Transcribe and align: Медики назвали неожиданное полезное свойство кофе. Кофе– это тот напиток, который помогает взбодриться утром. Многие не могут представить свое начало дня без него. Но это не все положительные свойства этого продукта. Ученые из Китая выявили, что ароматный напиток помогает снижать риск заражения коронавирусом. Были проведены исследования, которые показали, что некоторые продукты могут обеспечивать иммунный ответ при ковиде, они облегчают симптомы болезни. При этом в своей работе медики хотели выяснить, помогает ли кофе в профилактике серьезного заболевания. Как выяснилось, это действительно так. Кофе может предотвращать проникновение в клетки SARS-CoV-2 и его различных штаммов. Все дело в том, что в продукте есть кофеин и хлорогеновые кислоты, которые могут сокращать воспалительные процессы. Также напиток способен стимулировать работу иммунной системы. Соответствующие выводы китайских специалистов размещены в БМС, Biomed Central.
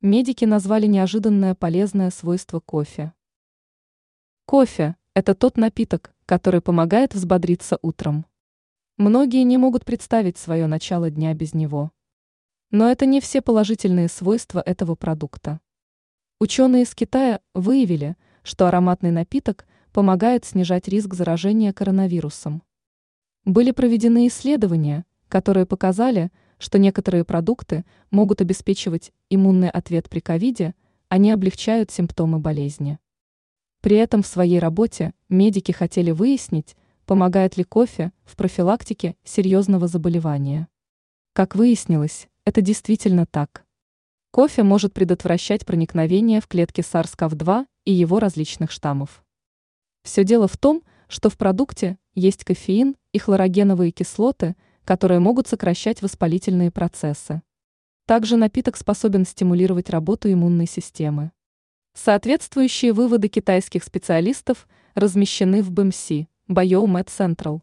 Медики 0.00 0.44
назвали 0.44 0.86
неожиданное 0.86 1.56
полезное 1.56 2.10
свойство 2.10 2.60
кофе. 2.60 3.12
Кофе– 4.46 4.94
это 5.14 5.34
тот 5.34 5.56
напиток, 5.56 6.14
который 6.24 6.60
помогает 6.60 7.14
взбодриться 7.14 7.80
утром. 7.82 8.24
Многие 8.96 9.42
не 9.42 9.58
могут 9.58 9.84
представить 9.84 10.38
свое 10.38 10.68
начало 10.68 11.10
дня 11.10 11.34
без 11.34 11.52
него. 11.52 11.90
Но 12.70 12.88
это 12.88 13.06
не 13.06 13.20
все 13.20 13.42
положительные 13.42 14.06
свойства 14.06 14.60
этого 14.60 14.94
продукта. 14.94 15.58
Ученые 16.38 16.84
из 16.84 16.94
Китая 16.94 17.40
выявили, 17.52 18.16
что 18.44 18.68
ароматный 18.68 19.10
напиток 19.10 19.66
помогает 19.92 20.44
снижать 20.44 20.86
риск 20.86 21.12
заражения 21.14 21.72
коронавирусом. 21.72 22.62
Были 23.44 23.72
проведены 23.72 24.28
исследования, 24.28 25.06
которые 25.28 25.66
показали, 25.66 26.30
что 26.58 26.78
некоторые 26.78 27.24
продукты 27.24 27.84
могут 28.10 28.40
обеспечивать 28.40 29.12
иммунный 29.30 29.70
ответ 29.70 30.08
при 30.08 30.20
ковиде, 30.20 30.74
они 31.08 31.30
облегчают 31.30 31.90
симптомы 31.90 32.38
болезни. 32.38 32.98
При 33.80 33.96
этом 33.96 34.22
в 34.22 34.26
своей 34.26 34.58
работе 34.58 35.14
медики 35.28 35.72
хотели 35.72 36.10
выяснить, 36.10 36.76
помогает 37.06 37.56
ли 37.56 37.64
кофе 37.64 38.12
в 38.24 38.36
профилактике 38.36 39.16
серьезного 39.24 39.86
заболевания. 39.86 40.68
Как 41.32 41.54
выяснилось, 41.54 42.28
это 42.44 42.60
действительно 42.60 43.24
так. 43.24 43.64
Кофе 44.30 44.62
может 44.62 44.92
предотвращать 44.92 45.64
проникновение 45.64 46.40
в 46.40 46.48
клетки 46.48 46.80
SARS-CoV-2 46.80 47.66
и 47.86 47.92
его 47.92 48.18
различных 48.18 48.70
штаммов. 48.70 49.24
Все 50.02 50.24
дело 50.24 50.48
в 50.48 50.56
том, 50.56 50.82
что 51.08 51.30
в 51.30 51.38
продукте 51.38 51.98
есть 52.14 52.44
кофеин 52.44 52.96
и 53.12 53.18
хлорогеновые 53.18 53.90
кислоты, 53.90 54.56
которые 54.88 55.20
могут 55.20 55.46
сокращать 55.46 56.00
воспалительные 56.00 56.70
процессы. 56.70 57.42
Также 58.06 58.38
напиток 58.38 58.74
способен 58.74 59.26
стимулировать 59.26 59.90
работу 59.90 60.32
иммунной 60.32 60.66
системы. 60.66 61.30
Соответствующие 61.92 62.94
выводы 62.94 63.28
китайских 63.28 63.84
специалистов 63.84 64.66
размещены 64.94 65.62
в 65.62 65.70
БМС, 65.70 66.10
Biomed 66.48 67.08
Central. 67.08 67.60